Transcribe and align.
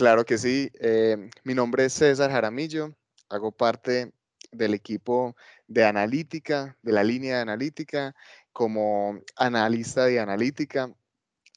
Claro 0.00 0.24
que 0.24 0.38
sí. 0.38 0.70
Eh, 0.80 1.28
mi 1.44 1.52
nombre 1.52 1.84
es 1.84 1.92
César 1.92 2.30
Jaramillo. 2.30 2.96
Hago 3.28 3.52
parte 3.52 4.14
del 4.50 4.72
equipo 4.72 5.36
de 5.66 5.84
analítica, 5.84 6.78
de 6.80 6.92
la 6.92 7.04
línea 7.04 7.36
de 7.36 7.42
analítica, 7.42 8.14
como 8.50 9.20
analista 9.36 10.06
de 10.06 10.18
analítica, 10.18 10.90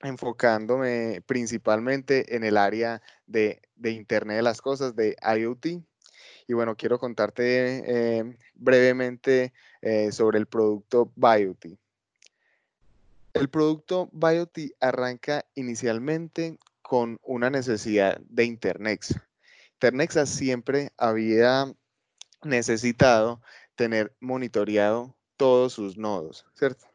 enfocándome 0.02 1.21
principalmente 1.26 2.36
en 2.36 2.44
el 2.44 2.58
área 2.58 3.02
de, 3.28 3.62
Internet 3.82 4.36
de 4.36 4.44
las 4.44 4.62
Cosas, 4.62 4.94
de 4.94 5.16
IoT. 5.21 5.82
Y 6.46 6.54
bueno, 6.54 6.75
quiero 6.75 7.00
contarte 7.00 7.84
eh, 7.88 8.38
brevemente 8.55 9.54
eh, 9.82 10.12
sobre 10.12 10.38
el 10.38 10.48
producto 10.48 11.14
BioT. 11.16 11.78
El 13.34 13.48
producto 13.48 14.10
BioT 14.12 14.73
arranca 14.82 15.46
inicialmente 15.55 16.57
con 16.94 17.18
una 17.23 17.50
necesidad 17.50 18.21
de 18.30 18.46
Internexa. 18.46 19.28
Internexa 19.73 20.28
siempre 20.28 20.92
había 20.96 21.74
necesitado 22.43 23.42
tener 23.74 24.16
monitoreado 24.19 25.18
todos 25.36 25.74
sus 25.74 25.97
nodos, 25.97 26.46
¿cierto? 26.54 26.86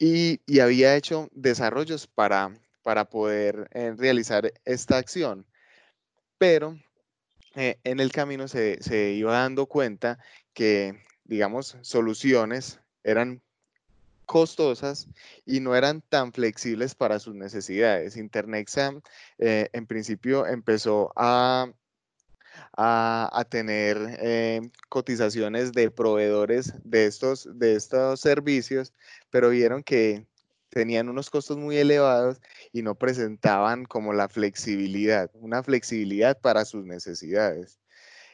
Y, 0.00 0.40
había 0.60 0.96
hecho 0.96 1.28
desarrollos 1.30 2.08
para, 2.08 2.58
para 2.82 3.04
poder 3.04 3.68
eh, 3.70 3.94
realizar 3.96 4.52
esta 4.64 4.96
acción. 4.96 5.46
Pero 6.36 6.76
eh, 7.54 7.78
en 7.84 8.00
el 8.00 8.10
camino 8.10 8.48
se, 8.48 8.82
se 8.82 9.12
iba 9.12 9.32
dando 9.32 9.66
cuenta 9.66 10.18
que, 10.54 11.04
digamos, 11.22 11.78
soluciones 11.82 12.80
eran 13.04 13.43
costosas 14.24 15.08
y 15.46 15.60
no 15.60 15.74
eran 15.76 16.02
tan 16.02 16.32
flexibles 16.32 16.94
para 16.94 17.18
sus 17.18 17.34
necesidades. 17.34 18.16
Internexa 18.16 18.92
eh, 19.38 19.68
en 19.72 19.86
principio 19.86 20.46
empezó 20.46 21.12
a, 21.16 21.70
a, 22.76 23.46
tener 23.48 23.98
eh, 24.20 24.60
cotizaciones 24.88 25.72
de 25.72 25.90
proveedores 25.90 26.74
de 26.84 27.06
estos, 27.06 27.48
de 27.52 27.74
estos 27.74 28.20
servicios, 28.20 28.92
pero 29.30 29.50
vieron 29.50 29.82
que 29.82 30.26
tenían 30.70 31.08
unos 31.08 31.30
costos 31.30 31.56
muy 31.56 31.76
elevados 31.76 32.40
y 32.72 32.82
no 32.82 32.96
presentaban 32.96 33.84
como 33.84 34.12
la 34.12 34.28
flexibilidad, 34.28 35.30
una 35.34 35.62
flexibilidad 35.62 36.40
para 36.40 36.64
sus 36.64 36.84
necesidades. 36.84 37.78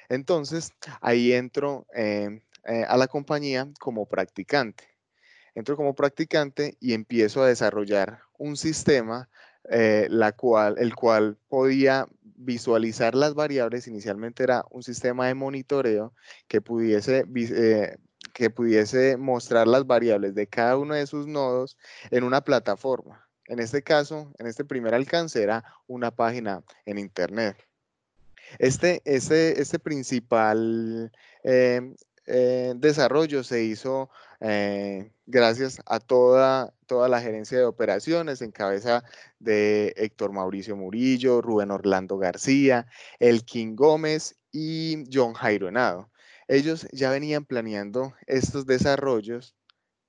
Entonces, 0.09 0.73
ahí 1.01 1.33
entro 1.33 1.87
eh, 1.95 2.41
a 2.89 2.97
la 2.97 3.09
compañía 3.09 3.69
como 3.79 4.07
practicante 4.07 4.90
entro 5.55 5.77
como 5.77 5.95
practicante 5.95 6.77
y 6.81 6.95
empiezo 6.95 7.43
a 7.43 7.49
desarrollar 7.49 8.21
un 8.39 8.57
sistema 8.57 9.29
eh, 9.69 10.07
la 10.11 10.33
cual, 10.33 10.77
el 10.79 10.95
cual 10.95 11.37
podía 11.49 12.07
visualizar 12.23 13.15
las 13.15 13.35
variables. 13.35 13.87
Inicialmente 13.87 14.43
era 14.43 14.65
un 14.71 14.83
sistema 14.83 15.27
de 15.27 15.35
monitoreo 15.35 16.15
que 16.49 16.61
pudiese, 16.61 17.25
eh, 17.35 17.97
que 18.33 18.51
pudiese 18.51 19.17
mostrar 19.17 19.69
las 19.69 19.87
variables 19.87 20.35
de 20.35 20.47
cada 20.47 20.77
uno 20.77 20.95
de 20.95 21.07
sus 21.07 21.27
nodos 21.27 21.77
en 22.11 22.25
una 22.25 22.41
plataforma. 22.41 23.29
En 23.47 23.59
este 23.59 23.83
caso, 23.83 24.33
en 24.39 24.47
este 24.47 24.65
primer 24.65 24.95
alcance 24.95 25.43
era 25.43 25.65
una 25.87 26.11
página 26.11 26.63
en 26.87 26.99
Internet. 26.99 27.57
Este, 28.59 29.03
este, 29.05 29.61
este 29.61 29.79
principal 29.79 31.13
eh, 31.45 31.95
desarrollo 32.77 33.43
se 33.45 33.65
hizo 33.65 34.11
eh, 34.41 35.13
gracias 35.27 35.81
a 35.85 36.01
toda, 36.01 36.73
toda 36.87 37.09
la 37.09 37.21
gerencia 37.21 37.59
de 37.59 37.65
operaciones 37.65 38.41
en 38.41 38.53
cabeza 38.53 39.05
de 39.39 39.93
Héctor 39.97 40.33
Mauricio 40.33 40.77
Murillo, 40.77 41.43
Rubén 41.43 41.71
Orlando 41.71 42.17
García, 42.17 42.87
Elkin 43.19 43.77
Gómez 43.77 44.37
y 44.51 45.05
John 45.13 45.35
Jairo 45.35 45.69
Henado. 45.69 46.11
Ellos 46.49 46.89
ya 46.93 47.11
venían 47.11 47.45
planeando 47.45 48.15
estos 48.27 48.67
desarrollos, 48.67 49.55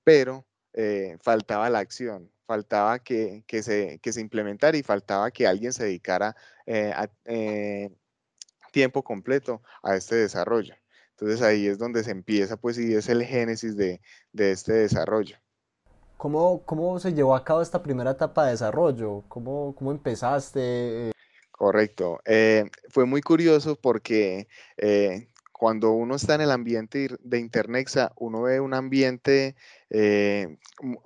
pero 0.04 0.48
eh, 0.74 1.18
faltaba 1.22 1.70
la 1.70 1.80
acción, 1.80 2.32
faltaba 2.48 3.00
que, 3.00 3.44
se, 3.62 4.00
que, 4.00 4.14
se, 4.14 4.22
implementara 4.22 4.78
y 4.78 4.84
faltaba 4.84 5.30
que 5.32 5.46
alguien 5.46 5.74
se 5.74 5.84
dedicara 5.86 6.36
eh, 6.66 6.94
a 6.96 7.10
tiempo 8.72 9.04
completo 9.04 9.62
a 9.84 9.96
este 9.96 10.16
desarrollo. 10.16 10.81
Entonces 11.22 11.46
ahí 11.46 11.68
es 11.68 11.78
donde 11.78 12.04
se 12.04 12.10
empieza, 12.10 12.58
pues, 12.58 12.80
y 12.80 12.96
es 12.96 13.08
el 13.08 13.24
génesis 13.24 13.78
de, 13.78 14.02
este 14.34 14.74
desarrollo. 14.74 15.38
¿Cómo, 16.18 16.64
¿Cómo, 16.66 17.00
se 17.00 17.14
llevó 17.14 17.36
a 17.36 17.44
cabo 17.44 17.62
esta 17.62 17.84
primera 17.84 18.12
etapa 18.12 18.46
de 18.46 18.52
desarrollo? 18.52 19.24
¿Cómo, 19.28 19.76
cómo 19.76 19.92
empezaste? 19.92 21.12
Correcto. 21.52 22.20
Eh, 22.26 22.66
fue 22.90 23.06
muy 23.06 23.22
curioso 23.22 23.76
porque 23.76 24.48
eh, 24.78 25.28
cuando 25.52 25.92
uno 25.92 26.16
está 26.16 26.34
en 26.34 26.42
el 26.42 26.50
ambiente 26.50 27.10
de 27.20 27.40
Internexa, 27.40 28.14
uno 28.16 28.42
ve 28.42 28.60
un 28.60 28.74
ambiente 28.74 29.56
eh, 29.92 30.58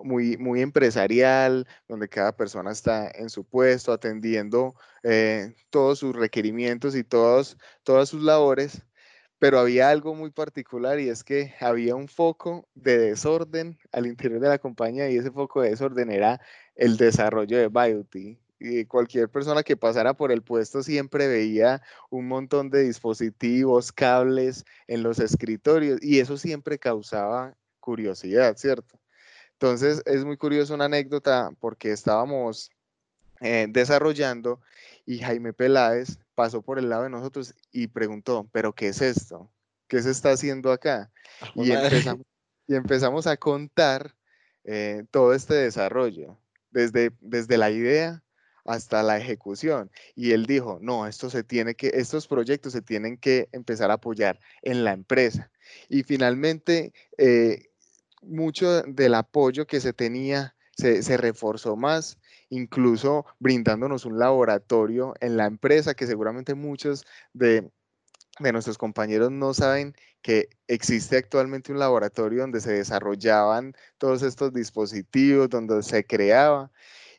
muy, 0.01 0.37
muy 0.37 0.61
empresarial, 0.61 1.67
donde 1.89 2.07
cada 2.07 2.37
persona 2.37 2.71
está 2.71 3.11
en 3.11 3.29
su 3.29 3.43
puesto, 3.43 3.91
atendiendo 3.91 4.75
todos 5.69 5.99
sus 5.99 6.15
requerimientos 6.15 6.95
y 6.95 7.03
todos, 7.03 7.57
todas 7.83 8.07
sus 8.07 8.23
labores 8.23 8.81
pero 9.39 9.59
había 9.59 9.89
algo 9.89 10.15
muy 10.15 10.31
particular 10.31 10.99
y 10.99 11.09
es 11.09 11.23
que 11.23 11.53
había 11.59 11.95
un 11.95 12.07
foco 12.07 12.67
de 12.73 12.97
desorden 12.97 13.77
al 13.91 14.07
interior 14.07 14.39
de 14.39 14.49
la 14.49 14.59
compañía 14.59 15.09
y 15.09 15.17
ese 15.17 15.31
foco 15.31 15.61
de 15.61 15.71
desorden 15.71 16.11
era 16.11 16.41
el 16.75 16.97
desarrollo 16.97 17.57
de 17.57 17.67
BioT. 17.67 18.39
Y 18.57 18.85
cualquier 18.85 19.29
persona 19.29 19.63
que 19.63 19.75
pasara 19.75 20.13
por 20.13 20.31
el 20.31 20.41
puesto 20.41 20.81
siempre 20.81 21.27
veía 21.27 21.81
un 22.09 22.27
montón 22.27 22.69
de 22.69 22.83
dispositivos, 22.83 23.91
cables 23.91 24.63
en 24.87 25.03
los 25.03 25.19
escritorios 25.19 26.01
y 26.01 26.19
eso 26.19 26.37
siempre 26.37 26.79
causaba 26.79 27.55
curiosidad, 27.81 28.55
¿cierto? 28.57 28.99
Entonces 29.53 30.01
es 30.05 30.23
muy 30.23 30.37
curioso 30.37 30.73
una 30.73 30.85
anécdota 30.85 31.51
porque 31.59 31.91
estábamos 31.91 32.71
eh, 33.41 33.67
desarrollando 33.69 34.61
y 35.05 35.19
Jaime 35.19 35.53
Peláez 35.53 36.17
pasó 36.35 36.61
por 36.61 36.77
el 36.77 36.89
lado 36.89 37.03
de 37.03 37.09
nosotros 37.09 37.55
y 37.71 37.87
preguntó, 37.87 38.47
pero 38.51 38.73
¿qué 38.73 38.89
es 38.89 39.01
esto? 39.01 39.49
¿Qué 39.87 40.01
se 40.01 40.11
está 40.11 40.31
haciendo 40.31 40.71
acá? 40.71 41.11
Ah, 41.41 41.51
y 41.55 41.71
empezamos, 41.71 42.25
y 42.67 42.75
empezamos, 42.75 43.27
a 43.27 43.37
contar 43.37 44.15
eh, 44.63 45.03
todo 45.11 45.33
este 45.33 45.55
desarrollo, 45.55 46.37
desde, 46.71 47.11
desde 47.21 47.57
la 47.57 47.71
idea 47.71 48.23
hasta 48.65 49.03
la 49.03 49.17
ejecución. 49.17 49.91
Y 50.15 50.31
él 50.31 50.45
dijo, 50.45 50.79
no, 50.81 51.07
esto 51.07 51.29
se 51.29 51.43
tiene 51.43 51.75
que, 51.75 51.91
estos 51.93 52.27
proyectos 52.27 52.73
se 52.73 52.81
tienen 52.81 53.17
que 53.17 53.47
empezar 53.51 53.91
a 53.91 53.95
apoyar 53.95 54.39
en 54.61 54.83
la 54.83 54.91
empresa. 54.91 55.51
Y 55.87 56.03
finalmente, 56.03 56.93
eh, 57.17 57.69
mucho 58.21 58.81
del 58.81 59.13
apoyo 59.13 59.67
que 59.67 59.79
se 59.79 59.93
tenía 59.93 60.55
se, 60.75 61.03
se 61.03 61.15
reforzó 61.15 61.75
más 61.75 62.17
incluso 62.55 63.25
brindándonos 63.39 64.05
un 64.05 64.19
laboratorio 64.19 65.13
en 65.19 65.37
la 65.37 65.45
empresa 65.45 65.93
que 65.93 66.07
seguramente 66.07 66.55
muchos 66.55 67.05
de, 67.33 67.69
nuestros 68.39 68.77
compañeros 68.77 69.31
no 69.31 69.53
saben 69.53 69.95
que 70.21 70.49
existe 70.67 71.17
actualmente 71.17 71.71
un 71.71 71.79
laboratorio 71.79 72.41
donde 72.41 72.59
se 72.61 72.73
desarrollaban 72.73 73.73
todos 73.97 74.23
estos 74.23 74.53
dispositivos, 74.53 75.49
donde 75.49 75.83
se 75.83 76.05
creaba. 76.05 76.71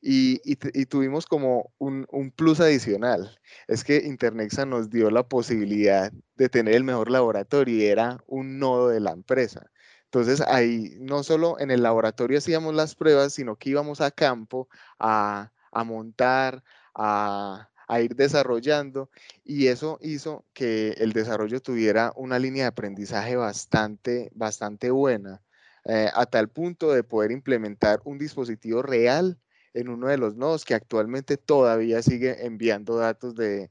Y, 0.02 0.56
tuvimos 0.86 1.26
como 1.26 1.72
un, 1.78 2.06
un, 2.10 2.30
plus 2.30 2.60
adicional. 2.60 3.40
Es 3.66 3.82
que 3.82 3.96
Internexa 3.96 4.66
nos 4.66 4.90
dio 4.90 5.10
la 5.10 5.26
posibilidad 5.26 6.12
de 6.36 6.48
tener 6.48 6.74
el 6.74 6.84
mejor 6.84 7.10
laboratorio 7.10 7.76
y 7.76 7.86
era 7.86 8.22
un 8.26 8.58
nodo 8.58 8.88
de 8.88 9.00
la 9.00 9.12
empresa. 9.12 9.70
Entonces 10.16 10.40
ahí 10.48 10.96
no 10.98 11.22
solo 11.22 11.60
en 11.60 11.70
el 11.70 11.82
laboratorio 11.82 12.38
hacíamos 12.38 12.74
las 12.74 12.94
pruebas, 12.94 13.34
sino 13.34 13.56
que 13.56 13.68
íbamos 13.68 14.00
a 14.00 14.10
campo 14.10 14.66
a, 14.98 15.52
montar, 15.84 16.64
a, 16.94 17.68
ir 18.00 18.16
desarrollando 18.16 19.10
y 19.44 19.66
eso 19.66 19.98
hizo 20.00 20.46
que 20.54 20.92
el 20.92 21.12
desarrollo 21.12 21.60
tuviera 21.60 22.14
una 22.16 22.38
línea 22.38 22.62
de 22.62 22.68
aprendizaje 22.68 23.36
bastante, 23.36 24.30
bastante 24.34 24.90
buena, 24.90 25.42
eh, 25.84 26.08
a 26.14 26.24
tal 26.24 26.48
punto 26.48 26.92
de 26.92 27.04
poder 27.04 27.30
implementar 27.30 28.00
un 28.04 28.16
dispositivo 28.16 28.80
real 28.80 29.38
en 29.74 29.90
uno 29.90 30.08
de 30.08 30.16
los 30.16 30.34
nodos 30.34 30.64
que 30.64 30.72
actualmente 30.72 31.36
todavía 31.36 32.00
sigue 32.00 32.46
enviando 32.46 32.96
datos 32.96 33.34
de, 33.34 33.70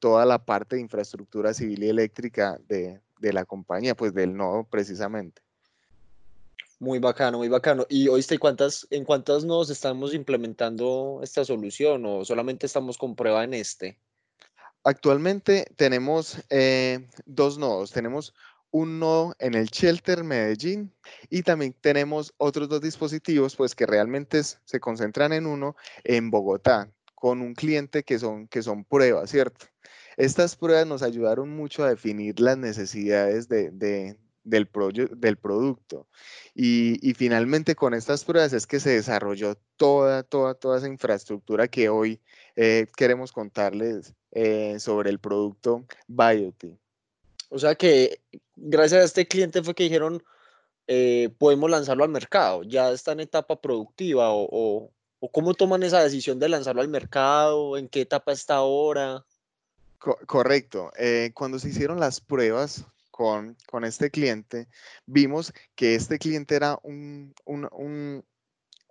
toda 0.00 0.26
la 0.26 0.44
parte 0.44 0.76
de 0.76 0.82
infraestructura 0.82 1.54
civil 1.54 1.82
y 1.82 1.88
eléctrica 1.88 2.58
de, 2.68 3.00
de 3.20 3.32
la 3.32 3.46
compañía, 3.46 3.94
pues 3.94 4.12
del 4.12 4.36
nodo 4.36 4.64
precisamente. 4.64 5.40
Muy 6.82 6.98
bacano, 6.98 7.38
muy 7.38 7.48
bacano. 7.48 7.86
¿Y 7.88 8.08
oíste 8.08 8.40
cuántas, 8.40 8.88
en 8.90 9.04
cuántos 9.04 9.44
nodos 9.44 9.70
estamos 9.70 10.14
implementando 10.14 11.20
esta 11.22 11.44
solución 11.44 12.04
o 12.04 12.24
solamente 12.24 12.66
estamos 12.66 12.98
con 12.98 13.14
prueba 13.14 13.44
en 13.44 13.54
este? 13.54 14.00
Actualmente 14.82 15.64
tenemos 15.76 16.42
eh, 16.50 17.06
dos 17.24 17.56
nodos. 17.56 17.92
Tenemos 17.92 18.34
un 18.72 18.98
nodo 18.98 19.36
en 19.38 19.54
el 19.54 19.66
Shelter 19.66 20.24
Medellín 20.24 20.92
y 21.30 21.42
también 21.42 21.72
tenemos 21.80 22.34
otros 22.36 22.68
dos 22.68 22.80
dispositivos 22.80 23.54
pues 23.54 23.76
que 23.76 23.86
realmente 23.86 24.42
se 24.42 24.80
concentran 24.80 25.32
en 25.32 25.46
uno 25.46 25.76
en 26.02 26.32
Bogotá 26.32 26.90
con 27.14 27.42
un 27.42 27.54
cliente 27.54 28.02
que 28.02 28.18
son, 28.18 28.48
que 28.48 28.60
son 28.60 28.84
pruebas, 28.84 29.30
¿cierto? 29.30 29.66
Estas 30.16 30.56
pruebas 30.56 30.88
nos 30.88 31.04
ayudaron 31.04 31.48
mucho 31.48 31.84
a 31.84 31.90
definir 31.90 32.40
las 32.40 32.58
necesidades 32.58 33.48
de, 33.48 34.18
del, 34.44 34.68
del 35.16 35.36
producto. 35.36 36.06
Y, 36.54 37.14
finalmente 37.14 37.74
con 37.74 37.94
estas 37.94 38.24
pruebas 38.24 38.52
es 38.52 38.66
que 38.66 38.80
se 38.80 38.90
desarrolló 38.90 39.56
toda, 39.76 40.22
toda, 40.22 40.54
toda 40.54 40.78
esa 40.78 40.88
infraestructura 40.88 41.68
que 41.68 41.88
hoy 41.88 42.20
eh, 42.56 42.86
queremos 42.96 43.32
contarles 43.32 44.14
eh, 44.32 44.78
sobre 44.78 45.10
el 45.10 45.18
producto 45.18 45.86
Bioti. 46.06 46.76
O 47.48 47.58
sea 47.58 47.74
que 47.74 48.20
gracias 48.56 49.02
a 49.02 49.04
este 49.04 49.26
cliente 49.26 49.62
fue 49.62 49.74
que 49.74 49.84
dijeron, 49.84 50.22
eh, 50.86 51.30
podemos 51.38 51.70
lanzarlo 51.70 52.04
al 52.04 52.10
mercado, 52.10 52.62
ya 52.64 52.90
está 52.90 53.12
en 53.12 53.20
etapa 53.20 53.60
productiva 53.60 54.28
o, 54.30 54.90
cómo 55.32 55.54
toman 55.54 55.82
esa 55.84 56.02
decisión 56.02 56.38
de 56.38 56.48
lanzarlo 56.48 56.82
al 56.82 56.88
mercado, 56.88 57.76
en 57.76 57.88
qué 57.88 58.00
etapa 58.00 58.32
está 58.32 58.56
ahora. 58.56 59.24
correcto. 59.98 60.90
cuando 61.34 61.58
se 61.58 61.68
hicieron 61.68 62.00
las 62.00 62.20
pruebas 62.20 62.84
con, 63.12 63.56
con, 63.68 63.84
este 63.84 64.10
cliente, 64.10 64.68
vimos 65.06 65.52
que 65.76 65.94
este 65.94 66.18
cliente 66.18 66.56
era 66.56 66.78
un, 66.82 67.32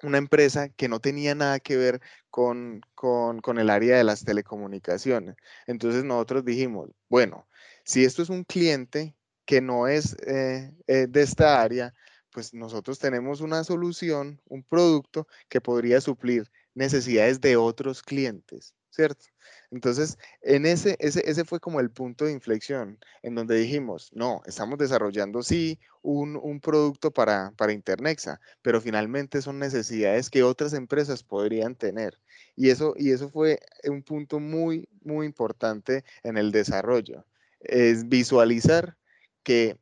una 0.04 0.18
empresa 0.18 0.70
que 0.70 0.88
no 0.88 1.00
tenía 1.00 1.36
nada 1.36 1.60
que 1.60 1.76
ver 1.76 2.02
con, 2.30 2.82
con, 2.96 3.60
el 3.60 3.70
área 3.70 3.98
de 3.98 4.04
las 4.04 4.24
telecomunicaciones. 4.24 5.36
Entonces 5.68 6.04
nosotros 6.04 6.46
dijimos, 6.46 6.90
bueno, 7.10 7.48
si 7.84 8.06
esto 8.06 8.22
es 8.22 8.30
un 8.30 8.44
cliente 8.44 9.16
que 9.46 9.62
no 9.62 9.88
es 9.88 10.16
eh, 10.26 10.72
eh, 10.88 11.08
de 11.10 11.22
esta 11.22 11.62
área, 11.62 11.94
pues 12.32 12.54
nosotros 12.54 13.00
tenemos 13.00 13.42
una 13.42 13.64
solución, 13.64 14.40
un 14.46 14.64
producto 14.64 15.28
que 15.50 15.60
podría 15.60 16.00
suplir 16.00 16.50
necesidades 16.74 17.42
de 17.42 17.58
otros 17.58 18.02
clientes, 18.02 18.74
¿cierto? 18.92 19.26
Entonces, 19.72 20.18
en 20.42 20.66
ese, 20.66 20.98
ese, 21.00 21.24
ese 21.30 21.46
fue 21.46 21.60
como 21.60 21.80
el 21.80 21.90
punto 21.90 22.26
de 22.26 22.34
inflexión, 22.34 23.00
en 23.24 23.36
donde 23.36 23.56
dijimos, 23.56 24.12
no, 24.14 24.42
estamos 24.46 24.78
desarrollando 24.78 25.42
sí 25.44 25.80
un, 26.02 26.36
un 26.36 26.60
producto 26.60 27.12
para, 27.12 27.52
para 27.58 27.72
Internexa, 27.74 28.40
pero 28.62 28.82
finalmente 28.82 29.42
son 29.42 29.60
necesidades 29.60 30.30
que 30.30 30.44
otras 30.44 30.74
empresas 30.74 31.24
podrían 31.24 31.76
tener. 31.76 32.20
Y 32.56 32.70
eso, 32.70 32.94
y 32.98 33.12
eso 33.12 33.30
fue 33.30 33.60
un 33.86 34.04
punto 34.04 34.40
muy, 34.40 34.90
muy 35.04 35.26
importante 35.26 36.04
en 36.24 36.38
el 36.38 36.52
desarrollo, 36.52 37.26
es 37.62 38.10
visualizar 38.10 38.98
que 39.44 39.78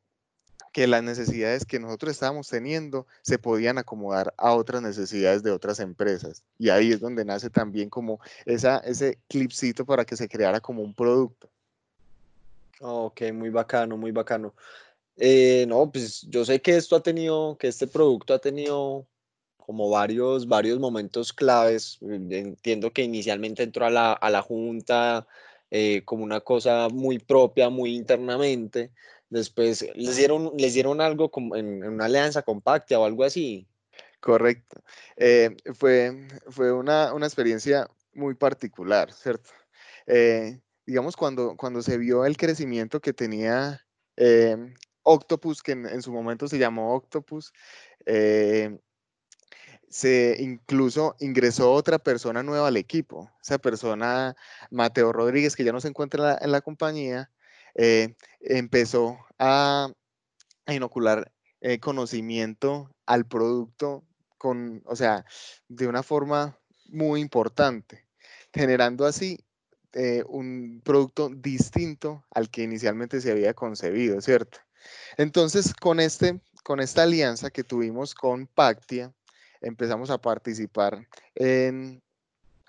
que 0.71 0.87
las 0.87 1.03
necesidades 1.03 1.65
que 1.65 1.79
nosotros 1.79 2.11
estábamos 2.11 2.47
teniendo 2.47 3.07
se 3.21 3.37
podían 3.37 3.77
acomodar 3.77 4.33
a 4.37 4.53
otras 4.53 4.81
necesidades 4.81 5.43
de 5.43 5.51
otras 5.51 5.79
empresas. 5.79 6.43
Y 6.57 6.69
ahí 6.69 6.91
es 6.91 6.99
donde 6.99 7.25
nace 7.25 7.49
también 7.49 7.89
como 7.89 8.19
esa, 8.45 8.77
ese 8.79 9.17
clipcito 9.27 9.85
para 9.85 10.05
que 10.05 10.15
se 10.15 10.29
creara 10.29 10.59
como 10.59 10.83
un 10.83 10.93
producto. 10.93 11.49
Ok, 12.81 13.21
muy 13.33 13.49
bacano, 13.49 13.97
muy 13.97 14.11
bacano. 14.11 14.53
Eh, 15.17 15.65
no, 15.67 15.91
pues 15.91 16.21
yo 16.29 16.45
sé 16.45 16.61
que 16.61 16.77
esto 16.77 16.95
ha 16.95 17.03
tenido, 17.03 17.57
que 17.57 17.67
este 17.67 17.87
producto 17.87 18.33
ha 18.33 18.39
tenido 18.39 19.05
como 19.57 19.89
varios, 19.89 20.47
varios 20.47 20.79
momentos 20.79 21.33
claves. 21.33 21.99
Entiendo 22.01 22.91
que 22.91 23.03
inicialmente 23.03 23.63
entró 23.63 23.85
a 23.85 23.89
la, 23.89 24.13
a 24.13 24.29
la 24.29 24.41
junta 24.41 25.27
eh, 25.71 26.01
como 26.05 26.23
una 26.23 26.39
cosa 26.39 26.87
muy 26.89 27.19
propia, 27.19 27.69
muy 27.69 27.95
internamente. 27.95 28.91
Después 29.29 29.85
les 29.95 30.17
dieron, 30.17 30.51
les 30.57 30.73
dieron 30.73 31.01
algo 31.01 31.29
como 31.29 31.55
en, 31.55 31.83
una 31.83 32.05
alianza 32.05 32.41
compacta 32.41 32.99
o 32.99 33.05
algo 33.05 33.23
así. 33.23 33.67
Correcto. 34.19 34.81
Eh, 35.15 35.55
fue 35.75 36.27
fue 36.49 36.73
una, 36.73 37.11
experiencia 37.21 37.87
muy 38.13 38.33
particular, 38.35 39.13
¿cierto? 39.13 39.51
Eh, 40.07 40.59
digamos, 40.85 41.15
cuando, 41.15 41.55
cuando 41.55 41.81
se 41.81 41.97
vio 41.97 42.25
el 42.25 42.37
crecimiento 42.37 42.99
que 42.99 43.13
tenía 43.13 43.85
eh, 44.17 44.57
Octopus, 45.03 45.61
que 45.61 45.73
en, 45.73 46.01
su 46.01 46.11
momento 46.11 46.47
se 46.47 46.57
llamó 46.57 46.95
Octopus, 46.95 47.53
se 49.89 50.35
incluso 50.39 51.15
ingresó 51.19 51.71
otra 51.71 51.99
persona 51.99 52.43
nueva 52.43 52.67
al 52.67 52.77
equipo. 52.77 53.31
Esa 53.41 53.57
persona, 53.57 54.35
Mateo 54.71 55.11
Rodríguez, 55.13 55.55
que 55.55 55.63
ya 55.63 55.71
no 55.71 55.81
se 55.81 55.87
encuentra 55.87 56.37
en 56.41 56.51
la 56.51 56.61
compañía, 56.61 57.31
eh, 57.75 58.15
empezó 58.41 59.17
a, 59.37 59.91
inocular 60.67 61.31
eh, 61.61 61.79
conocimiento 61.79 62.95
al 63.07 63.25
producto 63.25 64.05
con, 64.37 64.83
o 64.85 64.95
sea, 64.95 65.25
de 65.67 65.87
una 65.87 66.03
forma 66.03 66.59
muy 66.85 67.21
importante, 67.21 68.07
generando 68.53 69.05
así 69.05 69.39
eh, 69.93 70.23
un 70.27 70.81
producto 70.83 71.29
distinto 71.29 72.23
al 72.29 72.51
que 72.51 72.61
inicialmente 72.61 73.19
se 73.19 73.31
había 73.31 73.55
concebido, 73.55 74.21
¿cierto? 74.21 74.59
Entonces, 75.17 75.73
con, 75.73 75.99
este, 75.99 76.39
con 76.63 76.79
esta 76.79 77.03
alianza 77.03 77.49
que 77.49 77.63
tuvimos 77.63 78.13
con 78.13 78.45
Pactia, 78.45 79.11
empezamos 79.61 80.09
a 80.09 80.19
participar 80.19 81.07
en 81.35 82.01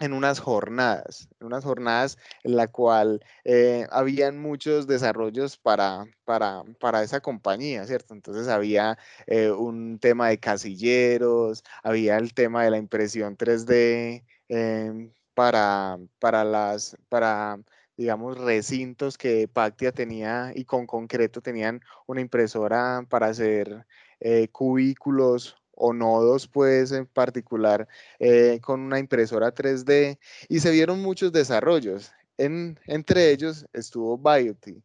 en 0.01 0.15
unas 0.15 0.41
jornadas, 0.41 1.29
en 1.39 1.47
unas 1.47 1.65
jornadas 1.65 2.19
en 2.43 2.57
la 2.57 2.69
cual 2.69 3.23
eh, 3.45 3.87
habían 3.91 4.39
muchos 4.39 4.87
desarrollos 4.87 5.59
para, 5.59 6.07
para, 6.25 6.65
para, 6.81 7.03
esa 7.03 7.21
compañía, 7.21 7.85
¿cierto? 7.87 8.15
Entonces 8.15 8.49
había 8.49 8.99
eh, 9.27 9.51
un 9.51 9.99
tema 10.01 10.29
de 10.29 10.41
casilleros, 10.41 11.63
había 11.83 12.17
el 12.17 12.35
tema 12.35 12.65
de 12.65 12.71
la 12.71 12.79
impresión 12.79 13.37
3D 13.37 14.25
em, 14.49 15.13
para, 15.35 15.99
para 16.19 16.45
las, 16.45 16.97
para, 17.11 17.59
digamos, 17.97 18.39
recintos 18.39 19.19
que 19.19 19.49
Pactia 19.49 19.93
tenía 19.93 20.53
y 20.55 20.65
con 20.65 20.87
concreto 20.87 21.43
tenían 21.43 21.83
una 22.07 22.23
impresora 22.23 23.05
para 23.09 23.27
hacer 23.29 23.87
eh, 24.21 24.49
cubículos 24.49 25.60
o 25.81 25.93
nodos, 25.95 26.47
pues 26.47 26.93
en 26.93 27.07
particular 27.07 27.89
eh, 28.19 28.61
con 28.63 28.81
una 28.81 28.99
impresora 28.99 29.55
3D 29.55 30.19
y 30.49 30.61
se 30.61 30.71
vieron 30.71 31.01
muchos 31.01 31.33
desarrollos. 31.33 32.13
En, 32.37 32.79
entre 32.87 33.31
ellos 33.31 33.67
estuvo 33.73 34.19
Bioti. 34.19 34.83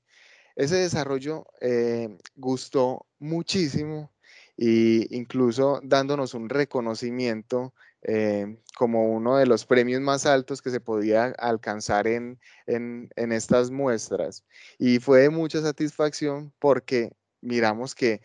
Ese 0.56 0.77
desarrollo 0.77 1.45
eh, 1.59 2.18
gustó 2.36 3.06
muchísimo 3.19 4.12
e 4.57 5.06
incluso 5.09 5.81
dándonos 5.83 6.33
un 6.33 6.47
reconocimiento 6.47 7.74
eh, 8.03 8.57
como 8.77 9.12
uno 9.12 9.36
de 9.36 9.45
los 9.48 9.65
premios 9.65 10.00
más 10.00 10.25
altos 10.25 10.62
que 10.62 10.69
se 10.69 10.80
podía 10.80 11.25
alcanzar 11.38 12.07
en, 12.07 12.39
en, 12.68 13.09
en 13.18 13.31
estas 13.33 13.69
muestras. 13.69 14.45
Y 14.79 15.00
fue 15.00 15.22
de 15.22 15.29
mucha 15.29 15.62
satisfacción 15.62 16.53
porque 16.60 17.12
miramos 17.41 17.96
que 17.96 18.22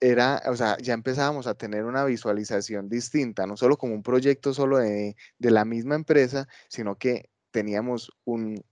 era, 0.00 0.42
o 0.46 0.56
sea, 0.56 0.76
ya 0.78 0.94
empezábamos 0.94 1.46
a 1.46 1.54
tener 1.54 1.84
una 1.84 2.04
visualización 2.04 2.88
distinta, 2.88 3.46
no 3.46 3.56
solo 3.56 3.76
como 3.76 3.94
un 3.94 4.02
proyecto 4.02 4.54
solo 4.54 4.78
de, 4.78 5.14
la 5.38 5.64
misma 5.64 5.94
empresa, 5.94 6.48
sino 6.68 6.96
que 6.96 7.30
teníamos 7.50 8.10
un, 8.24 8.64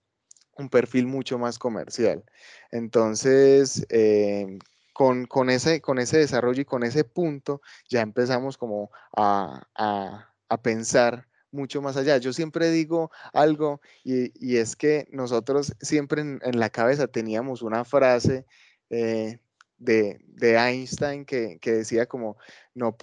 perfil 0.71 1.07
mucho 1.07 1.39
más 1.39 1.59
comercial. 1.59 2.25
Entonces, 2.73 3.87
eh, 3.91 4.59
con, 4.93 5.51
ese, 5.51 5.81
con 5.81 5.99
ese 6.01 6.19
desarrollo 6.19 6.63
y 6.63 6.65
con 6.65 6.83
ese 6.83 7.05
punto, 7.05 7.61
ya 7.89 8.01
empezamos 8.01 8.59
como 8.59 8.91
a, 9.17 10.27
pensar 10.63 11.29
mucho 11.53 11.81
más 11.83 11.97
allá. 11.97 12.17
Yo 12.19 12.33
siempre 12.33 12.71
digo 12.71 13.11
algo 13.33 13.81
y, 14.03 14.57
es 14.57 14.75
que 14.75 15.07
nosotros 15.13 15.75
siempre 15.81 16.23
en, 16.23 16.41
la 16.59 16.71
cabeza 16.71 17.07
teníamos 17.07 17.63
una 17.63 17.85
frase 17.85 18.45
eh, 18.91 19.39
de, 19.79 20.19
Einstein 20.41 21.25
que, 21.25 21.59
decía 21.63 22.07
como, 22.07 22.37
no, 22.75 22.97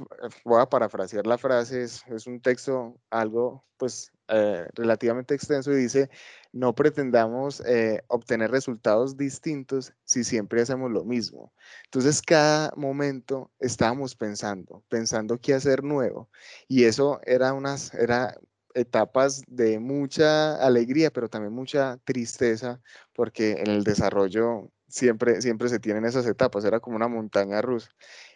voy 0.44 0.62
a 0.62 0.70
parafrasear 0.70 1.26
la 1.26 1.38
frase, 1.38 1.84
es, 1.84 2.04
un 2.28 2.42
texto 2.42 3.00
algo 3.10 3.66
pues 3.78 4.12
eh, 4.28 4.68
relativamente 4.74 5.36
extenso 5.36 5.72
y 5.72 5.78
dice, 5.78 6.10
no 6.52 6.74
pretendamos 6.74 7.62
eh, 7.66 8.02
obtener 8.08 8.52
resultados 8.52 9.18
distintos 9.18 9.94
si 10.04 10.24
siempre 10.24 10.62
hacemos 10.62 10.92
lo 10.92 11.04
mismo. 11.04 11.54
Entonces 11.86 12.22
cada 12.22 12.72
momento 12.76 13.52
estábamos 13.60 14.16
pensando, 14.16 14.84
pensando 14.90 15.38
qué 15.40 15.54
hacer 15.54 15.84
nuevo 15.84 16.30
y 16.68 16.86
eso 16.86 17.20
era 17.26 17.54
unas, 17.54 17.94
era 17.94 18.38
etapas 18.76 19.42
de 19.48 19.80
mucha 19.80 20.56
alegría, 20.58 21.10
pero 21.12 21.30
también 21.30 21.54
mucha 21.54 21.98
tristeza, 22.04 22.82
porque 23.14 23.54
en 23.54 23.68
el 23.68 23.84
desarrollo 23.84 24.70
siempre, 24.88 25.42
siempre 25.42 25.70
se 25.70 25.80
tienen 25.80 26.06
esas 26.06 26.26
etapas, 26.26 26.66
era 26.66 26.80
como 26.80 26.96
una 26.96 27.08
montaña 27.08 27.62
rusa. 27.62 27.90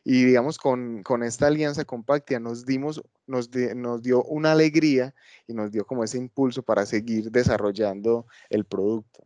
Y 0.03 0.23
digamos, 0.25 0.57
con, 0.57 1.03
esta 1.23 1.47
alianza 1.47 1.85
compactia 1.85 2.39
nos 2.39 2.65
dimos, 2.65 3.01
nos, 3.27 3.49
nos 3.75 4.01
dio 4.01 4.23
una 4.23 4.51
alegría 4.51 5.13
y 5.47 5.53
nos 5.53 5.71
dio 5.71 5.85
como 5.85 6.03
ese 6.03 6.17
impulso 6.17 6.63
para 6.63 6.85
seguir 6.85 7.31
desarrollando 7.31 8.25
el 8.49 8.65
producto. 8.65 9.25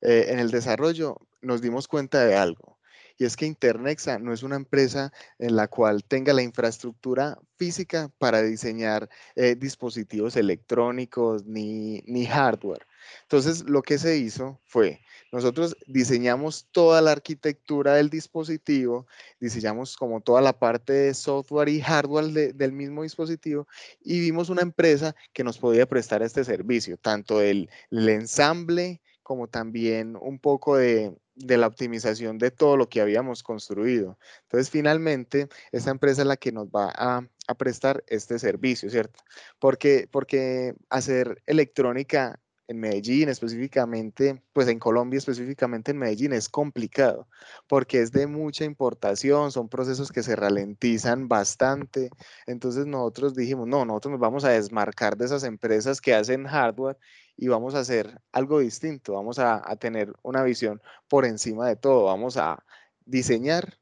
Eh, 0.00 0.26
en 0.28 0.38
el 0.38 0.50
desarrollo 0.50 1.18
nos 1.40 1.60
dimos 1.60 1.88
cuenta 1.88 2.24
de 2.24 2.36
algo, 2.36 2.78
y 3.16 3.24
es 3.24 3.36
que 3.36 3.46
Internexa 3.46 4.18
no 4.18 4.32
es 4.32 4.42
una 4.42 4.56
empresa 4.56 5.12
en 5.38 5.54
la 5.54 5.68
cual 5.68 6.04
tenga 6.04 6.32
la 6.32 6.42
infraestructura 6.42 7.38
física 7.56 8.10
para 8.18 8.42
diseñar 8.42 9.08
eh, 9.36 9.54
dispositivos 9.54 10.36
electrónicos 10.36 11.44
ni, 11.44 12.02
ni 12.06 12.26
hardware. 12.26 12.86
Entonces, 13.22 13.64
lo 13.68 13.82
que 13.82 13.98
se 13.98 14.16
hizo 14.16 14.60
fue, 14.64 15.00
nosotros 15.34 15.76
diseñamos 15.86 16.68
toda 16.70 17.00
la 17.00 17.10
arquitectura 17.10 17.94
del 17.94 18.08
dispositivo, 18.08 19.06
diseñamos 19.40 19.96
como 19.96 20.20
toda 20.20 20.40
la 20.40 20.58
parte 20.58 20.92
de 20.92 21.14
software 21.14 21.68
y 21.68 21.80
hardware 21.80 22.54
del 22.54 22.72
mismo 22.72 23.02
dispositivo 23.02 23.66
y 24.00 24.20
vimos 24.20 24.48
una 24.48 24.62
empresa 24.62 25.16
que 25.32 25.42
nos 25.42 25.58
podía 25.58 25.86
prestar 25.86 26.22
este 26.22 26.44
servicio, 26.44 26.96
tanto 26.98 27.40
el, 27.40 27.68
ensamble 27.90 29.00
como 29.24 29.48
también 29.48 30.16
un 30.20 30.38
poco 30.38 30.76
de, 30.76 31.12
de 31.34 31.56
la 31.56 31.66
optimización 31.66 32.38
de 32.38 32.50
todo 32.50 32.76
lo 32.76 32.88
que 32.88 33.00
habíamos 33.00 33.42
construido. 33.42 34.18
Entonces, 34.42 34.70
finalmente, 34.70 35.48
esta 35.72 35.90
empresa 35.90 36.22
es 36.22 36.28
la 36.28 36.36
que 36.36 36.52
nos 36.52 36.68
va 36.68 36.92
a, 36.94 37.26
a 37.48 37.54
prestar 37.54 38.04
este 38.06 38.38
servicio, 38.38 38.88
¿cierto? 38.88 39.24
Porque, 39.58 40.08
porque 40.10 40.74
hacer 40.90 41.42
electrónica 41.46 42.38
en 42.66 42.80
Medellín 42.80 43.28
específicamente, 43.28 44.42
pues 44.52 44.68
en 44.68 44.78
Colombia 44.78 45.18
específicamente 45.18 45.90
en 45.90 45.98
Medellín 45.98 46.32
es 46.32 46.48
complicado 46.48 47.28
porque 47.68 48.00
es 48.00 48.12
de 48.12 48.26
mucha 48.26 48.64
importación, 48.64 49.52
son 49.52 49.68
procesos 49.68 50.10
que 50.10 50.22
se 50.22 50.36
ralentizan 50.36 51.28
bastante. 51.28 52.10
Entonces 52.46 52.86
nosotros 52.86 53.34
dijimos, 53.34 53.66
no, 53.68 53.84
nosotros 53.84 54.12
nos 54.12 54.20
vamos 54.20 54.44
a 54.44 54.50
desmarcar 54.50 55.16
de 55.16 55.26
esas 55.26 55.44
empresas 55.44 56.00
que 56.00 56.14
hacen 56.14 56.46
hardware 56.46 56.98
y 57.36 57.48
vamos 57.48 57.74
a 57.74 57.80
hacer 57.80 58.20
algo 58.32 58.60
distinto, 58.60 59.14
vamos 59.14 59.38
a, 59.38 59.62
tener 59.78 60.12
una 60.22 60.42
visión 60.42 60.80
por 61.08 61.24
encima 61.24 61.68
de 61.68 61.76
todo, 61.76 62.04
vamos 62.04 62.36
a 62.36 62.64
diseñar, 63.04 63.78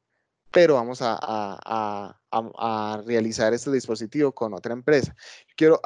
pero 0.50 0.74
vamos 0.74 1.00
a, 1.02 1.18
a 2.30 3.02
realizar 3.06 3.52
este 3.54 3.70
dispositivo 3.70 4.32
con 4.32 4.54
otra 4.54 4.72
empresa. 4.72 5.14
Quiero, 5.56 5.80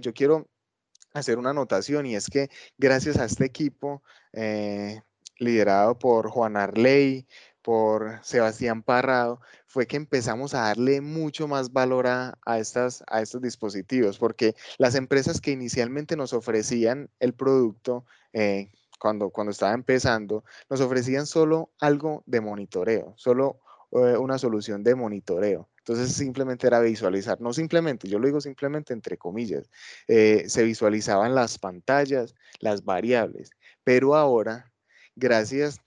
yo 0.00 0.14
quiero 0.14 0.48
hacer 1.18 1.38
una 1.38 1.50
anotación 1.50 2.06
y 2.06 2.14
es 2.14 2.28
que 2.28 2.50
gracias 2.78 3.18
a 3.18 3.24
este 3.24 3.44
equipo 3.44 4.02
eh, 4.32 5.02
liderado 5.38 5.98
por 5.98 6.30
Juan 6.30 6.56
Arley, 6.56 7.26
por 7.62 8.18
Sebastián 8.22 8.82
Parrado, 8.82 9.40
fue 9.66 9.86
que 9.86 9.96
empezamos 9.96 10.54
a 10.54 10.62
darle 10.62 11.00
mucho 11.00 11.48
más 11.48 11.72
valor 11.72 12.06
a, 12.06 12.34
estas, 12.58 13.04
a 13.08 13.20
estos 13.20 13.42
dispositivos, 13.42 14.18
porque 14.18 14.54
las 14.78 14.94
empresas 14.94 15.40
que 15.40 15.50
inicialmente 15.50 16.16
nos 16.16 16.32
ofrecían 16.32 17.10
el 17.20 17.34
producto, 17.34 18.06
eh, 18.32 18.70
cuando, 18.98 19.30
cuando 19.30 19.50
estaba 19.50 19.74
empezando, 19.74 20.44
nos 20.70 20.80
ofrecían 20.80 21.26
solo 21.26 21.70
algo 21.78 22.22
de 22.26 22.40
monitoreo, 22.40 23.12
solo 23.16 23.60
eh, 23.92 24.16
una 24.16 24.38
solución 24.38 24.82
de 24.82 24.94
monitoreo. 24.94 25.68
Entonces 25.88 26.14
simplemente 26.14 26.66
era 26.66 26.80
visualizar, 26.80 27.40
no 27.40 27.54
simplemente, 27.54 28.08
yo 28.08 28.18
lo 28.18 28.26
digo 28.26 28.42
simplemente 28.42 28.92
entre 28.92 29.16
comillas, 29.16 29.70
eh, 30.06 30.44
se 30.46 30.62
visualizaban 30.62 31.34
las 31.34 31.58
pantallas, 31.58 32.34
las 32.60 32.84
variables, 32.84 33.52
pero 33.84 34.14
ahora, 34.14 34.70
gracias 35.16 35.80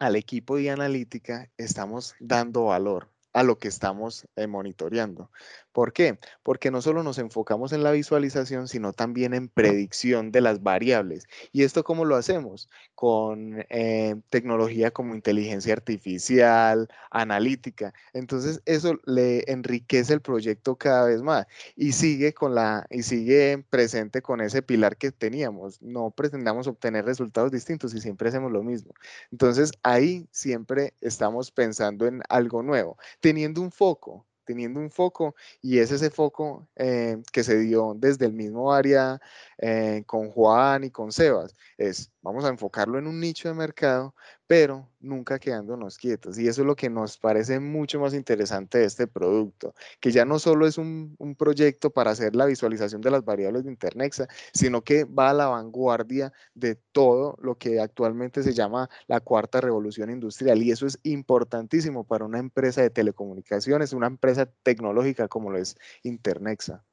al 0.00 0.16
equipo 0.16 0.56
de 0.56 0.70
analítica, 0.70 1.48
estamos 1.56 2.16
dando 2.18 2.64
valor 2.64 3.12
a 3.32 3.42
lo 3.42 3.58
que 3.58 3.68
estamos 3.68 4.26
eh, 4.36 4.46
monitoreando. 4.46 5.30
¿Por 5.72 5.92
qué? 5.92 6.18
Porque 6.42 6.72
no 6.72 6.82
solo 6.82 7.04
nos 7.04 7.18
enfocamos 7.18 7.72
en 7.72 7.84
la 7.84 7.92
visualización, 7.92 8.66
sino 8.66 8.92
también 8.92 9.32
en 9.32 9.48
predicción 9.48 10.32
de 10.32 10.40
las 10.40 10.62
variables. 10.62 11.28
¿Y 11.52 11.62
esto 11.62 11.84
cómo 11.84 12.04
lo 12.04 12.16
hacemos? 12.16 12.68
Con 12.96 13.64
eh, 13.68 14.16
tecnología 14.28 14.90
como 14.90 15.14
inteligencia 15.14 15.74
artificial, 15.74 16.88
analítica. 17.12 17.94
Entonces, 18.12 18.60
eso 18.64 18.98
le 19.04 19.44
enriquece 19.46 20.14
el 20.14 20.20
proyecto 20.20 20.76
cada 20.76 21.06
vez 21.06 21.22
más 21.22 21.46
y 21.76 21.92
sigue 21.92 22.34
con 22.34 22.56
la 22.56 22.86
y 22.90 23.02
sigue 23.04 23.64
presente 23.70 24.20
con 24.20 24.40
ese 24.40 24.62
pilar 24.62 24.96
que 24.96 25.12
teníamos. 25.12 25.80
No 25.80 26.10
pretendamos 26.10 26.66
obtener 26.66 27.04
resultados 27.04 27.52
distintos 27.52 27.94
y 27.94 28.00
siempre 28.00 28.30
hacemos 28.30 28.50
lo 28.50 28.64
mismo. 28.64 28.94
Entonces, 29.30 29.70
ahí 29.84 30.26
siempre 30.32 30.94
estamos 31.00 31.52
pensando 31.52 32.06
en 32.06 32.22
algo 32.28 32.62
nuevo, 32.62 32.96
teniendo 33.20 33.60
un 33.60 33.70
foco, 33.70 34.26
teniendo 34.44 34.80
un 34.80 34.90
foco 34.90 35.34
y 35.60 35.78
es 35.78 35.90
ese 35.90 36.10
foco 36.10 36.68
eh, 36.76 37.18
que 37.32 37.44
se 37.44 37.58
dio 37.58 37.94
desde 37.96 38.26
el 38.26 38.32
mismo 38.32 38.72
área 38.72 39.20
eh, 39.58 40.04
con 40.06 40.30
Juan 40.30 40.84
y 40.84 40.90
con 40.90 41.12
Sebas. 41.12 41.54
Es, 41.76 42.10
vamos 42.28 42.44
a 42.44 42.48
enfocarlo 42.48 42.98
en 42.98 43.06
un 43.06 43.20
nicho 43.20 43.48
de 43.48 43.54
mercado, 43.54 44.14
pero 44.46 44.86
nunca 45.00 45.38
quedándonos 45.38 45.96
quietos. 45.96 46.38
Y 46.38 46.46
eso 46.46 46.60
es 46.60 46.66
lo 46.66 46.76
que 46.76 46.90
nos 46.90 47.16
parece 47.16 47.58
mucho 47.58 47.98
más 48.00 48.12
interesante 48.12 48.78
de 48.78 48.84
este 48.84 49.06
producto, 49.06 49.74
que 49.98 50.10
ya 50.10 50.26
no 50.26 50.38
solo 50.38 50.66
es 50.66 50.76
un, 50.76 51.16
proyecto 51.38 51.90
para 51.90 52.10
hacer 52.10 52.36
la 52.36 52.44
visualización 52.44 53.00
de 53.00 53.10
las 53.10 53.24
variables 53.24 53.64
de 53.64 53.70
Internexa, 53.70 54.28
sino 54.52 54.82
que 54.82 55.04
va 55.04 55.30
a 55.30 55.34
la 55.34 55.46
vanguardia 55.46 56.32
de 56.54 56.74
todo 56.92 57.36
lo 57.40 57.56
que 57.56 57.80
actualmente 57.80 58.42
se 58.42 58.52
llama 58.52 58.90
la 59.06 59.20
cuarta 59.20 59.62
revolución 59.62 60.10
industrial. 60.10 60.62
Y 60.62 60.70
eso 60.70 60.86
es 60.86 60.98
importantísimo 61.04 62.04
para 62.04 62.26
una 62.26 62.38
empresa 62.38 62.82
de 62.82 62.90
telecomunicaciones, 62.90 63.94
una 63.94 64.08
empresa 64.08 64.46
tecnológica 64.62 65.28
como 65.28 65.50
lo 65.50 65.58
es 65.58 65.76
Internexa. 66.02 66.84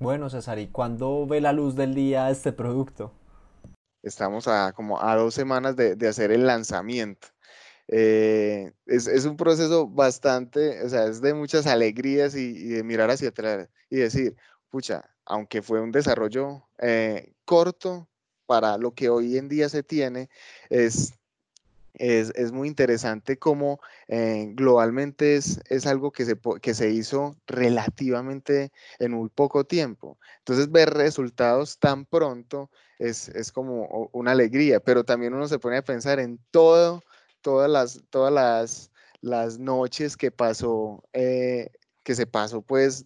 Bueno, 0.00 0.28
César, 0.28 0.58
¿y 0.58 0.66
cuándo 0.66 1.24
ve 1.26 1.40
la 1.40 1.52
luz 1.52 1.76
del 1.76 1.94
día 1.94 2.30
este 2.30 2.52
producto? 2.52 3.12
Estamos 4.06 4.46
a 4.46 4.72
como 4.72 5.02
a 5.02 5.16
dos 5.16 5.34
semanas 5.34 5.74
de, 5.74 5.96
hacer 6.08 6.30
el 6.30 6.46
lanzamiento. 6.46 7.26
Eh, 7.88 8.72
es, 8.86 9.24
un 9.24 9.36
proceso 9.36 9.88
bastante, 9.88 10.82
o 10.84 10.88
sea, 10.88 11.06
es 11.06 11.20
de 11.20 11.34
muchas 11.34 11.66
alegrías 11.66 12.36
y, 12.36 12.68
de 12.68 12.84
mirar 12.84 13.10
hacia 13.10 13.30
atrás 13.30 13.68
y 13.90 13.96
decir, 13.96 14.36
pucha, 14.70 15.02
aunque 15.24 15.60
fue 15.60 15.80
un 15.80 15.90
desarrollo 15.90 16.62
eh, 16.78 17.32
corto 17.44 18.08
para 18.46 18.78
lo 18.78 18.94
que 18.94 19.08
hoy 19.08 19.38
en 19.38 19.48
día 19.48 19.68
se 19.68 19.82
tiene, 19.82 20.28
es 20.70 21.12
es, 21.98 22.52
muy 22.52 22.68
interesante 22.68 23.38
cómo 23.38 23.80
eh, 24.08 24.48
globalmente 24.52 25.36
es, 25.36 25.60
es, 25.68 25.86
algo 25.86 26.12
que 26.12 26.24
se, 26.24 26.38
que 26.60 26.74
se 26.74 26.90
hizo 26.90 27.36
relativamente 27.46 28.70
en 28.98 29.12
muy 29.12 29.28
poco 29.30 29.64
tiempo. 29.64 30.18
Entonces, 30.38 30.70
ver 30.70 30.90
resultados 30.90 31.78
tan 31.78 32.04
pronto 32.04 32.70
es, 32.98 33.28
es 33.28 33.52
como 33.52 34.08
una 34.12 34.32
alegría, 34.32 34.80
pero 34.80 35.04
también 35.04 35.34
uno 35.34 35.48
se 35.48 35.58
pone 35.58 35.76
a 35.78 35.84
pensar 35.84 36.18
en 36.20 36.38
todo, 36.50 37.02
todas 37.40 37.70
las, 37.70 38.02
todas 38.10 38.32
las, 38.32 38.90
las 39.20 39.58
noches 39.58 40.16
que 40.16 40.30
pasó, 40.30 41.02
eh, 41.12 41.70
que 42.02 42.14
se 42.14 42.26
pasó 42.26 42.62
pues 42.62 43.04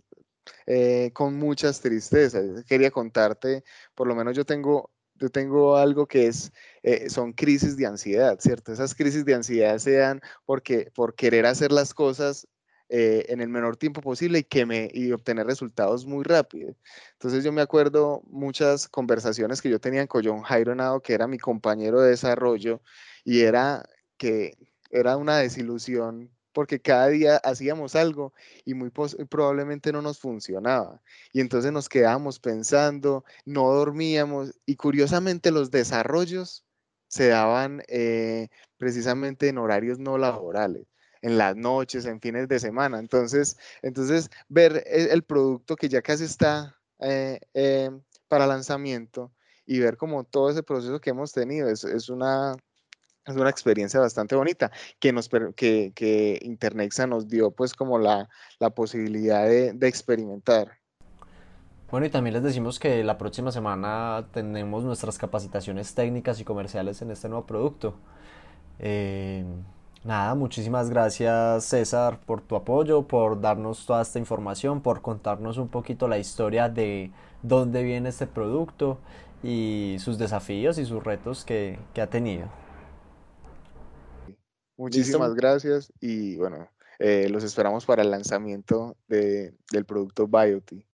eh, 0.66 1.10
con 1.12 1.36
muchas 1.36 1.80
tristezas. 1.80 2.64
Quería 2.64 2.90
contarte, 2.90 3.64
por 3.94 4.06
lo 4.06 4.14
menos 4.14 4.36
yo 4.36 4.44
tengo 4.44 4.90
yo 5.20 5.28
tengo 5.28 5.76
algo 5.76 6.06
que 6.06 6.26
es, 6.26 6.50
eh, 6.82 7.10
son 7.10 7.34
crisis 7.34 7.76
de 7.76 7.86
ansiedad, 7.86 8.38
¿cierto? 8.40 8.72
Esas 8.72 8.94
crisis 8.94 9.24
de 9.26 9.34
ansiedad 9.34 9.78
se 9.78 9.96
dan 9.96 10.20
porque, 10.46 10.90
por 10.94 11.14
querer 11.14 11.44
hacer 11.44 11.72
las 11.72 11.92
cosas 11.92 12.48
eh, 12.92 13.26
en 13.28 13.40
el 13.40 13.48
menor 13.48 13.76
tiempo 13.76 14.00
posible 14.00 14.40
y, 14.40 14.42
que 14.44 14.66
me, 14.66 14.90
y 14.92 15.12
obtener 15.12 15.46
resultados 15.46 16.06
muy 16.06 16.24
rápidos. 16.24 16.74
Entonces 17.12 17.44
yo 17.44 17.52
me 17.52 17.62
acuerdo 17.62 18.22
muchas 18.26 18.88
conversaciones 18.88 19.62
que 19.62 19.70
yo 19.70 19.78
tenía 19.80 20.08
con 20.08 20.24
John 20.24 20.42
Jairo 20.42 20.74
que 21.00 21.14
era 21.14 21.28
mi 21.28 21.38
compañero 21.38 22.00
de 22.00 22.10
desarrollo, 22.10 22.82
y 23.24 23.42
era 23.42 23.88
que 24.18 24.58
era 24.90 25.16
una 25.16 25.38
desilusión 25.38 26.30
porque 26.52 26.80
cada 26.80 27.08
día 27.08 27.36
hacíamos 27.36 27.94
algo 27.94 28.34
y 28.64 28.74
muy 28.74 28.90
probablemente 28.90 29.92
no 29.92 30.02
nos 30.02 30.18
funcionaba. 30.18 31.00
Y 31.32 31.40
entonces 31.40 31.70
nos 31.72 31.88
quedábamos 31.88 32.40
pensando, 32.40 33.24
no 33.44 33.72
dormíamos 33.72 34.54
y 34.66 34.74
curiosamente 34.76 35.52
los 35.52 35.70
desarrollos 35.70 36.64
se 37.06 37.28
daban 37.28 37.82
eh, 37.88 38.48
precisamente 38.78 39.48
en 39.48 39.58
horarios 39.58 40.00
no 40.00 40.18
laborales 40.18 40.89
en 41.22 41.38
las 41.38 41.56
noches, 41.56 42.06
en 42.06 42.20
fines 42.20 42.48
de 42.48 42.58
semana. 42.58 42.98
Entonces, 42.98 43.56
entonces 43.82 44.30
ver 44.48 44.84
e, 44.86 45.12
el, 45.12 45.22
producto 45.22 45.76
que 45.76 45.88
ya 45.88 46.02
casi 46.02 46.24
está 46.24 46.76
eh, 47.00 47.40
eh, 47.54 47.90
para 48.28 48.46
lanzamiento 48.46 49.32
y 49.66 49.78
ver 49.80 49.96
como 49.96 50.24
todo 50.24 50.50
ese 50.50 50.62
proceso 50.62 51.00
que 51.00 51.10
hemos 51.10 51.32
tenido 51.32 51.68
es 51.68 52.08
una, 52.08 52.56
es 53.26 53.36
una 53.36 53.50
experiencia 53.50 54.00
bastante 54.00 54.34
bonita 54.34 54.70
que, 54.98 55.12
nos, 55.12 55.28
que, 55.28 55.92
que 55.94 56.38
Internexa 56.42 57.06
nos 57.06 57.28
dio 57.28 57.50
pues 57.50 57.74
como 57.74 57.98
la, 57.98 58.28
la 58.58 58.70
posibilidad 58.70 59.46
de, 59.46 59.72
de, 59.72 59.88
experimentar. 59.88 60.78
Bueno, 61.90 62.06
y 62.06 62.10
también 62.10 62.34
les 62.34 62.42
decimos 62.42 62.78
que 62.78 63.02
la 63.02 63.18
próxima 63.18 63.50
semana 63.50 64.28
tenemos 64.32 64.84
nuestras 64.84 65.18
capacitaciones 65.18 65.94
técnicas 65.94 66.40
y 66.40 66.44
comerciales 66.44 67.02
en 67.02 67.10
este 67.10 67.28
nuevo 67.28 67.46
producto. 67.46 67.98
Eh, 68.78 69.44
nada, 70.04 70.34
muchísimas 70.34 70.90
gracias 70.90 71.64
César 71.64 72.20
por 72.26 72.40
tu 72.40 72.56
apoyo, 72.56 73.02
por 73.02 73.40
darnos 73.40 73.86
toda 73.86 74.02
esta 74.02 74.18
información, 74.18 74.80
por 74.80 75.02
contarnos 75.02 75.58
un 75.58 75.68
poquito 75.68 76.08
la 76.08 76.18
historia 76.18 76.68
de 76.68 77.10
dónde 77.42 77.82
viene 77.82 78.08
este 78.08 78.26
producto 78.26 78.98
y 79.42 79.96
sus 79.98 80.18
desafíos 80.18 80.78
y 80.78 80.84
sus 80.84 81.02
retos 81.02 81.44
que, 81.44 81.78
que 81.94 82.00
ha 82.00 82.08
tenido. 82.08 82.48
Muchísimas 84.76 85.34
gracias 85.34 85.92
y 86.00 86.36
bueno, 86.36 86.68
eh, 86.98 87.28
los 87.30 87.44
esperamos 87.44 87.86
para 87.86 88.02
el 88.02 88.10
lanzamiento 88.10 88.96
de, 89.08 89.54
del 89.72 89.84
producto 89.84 90.26
Bioti. 90.26 90.84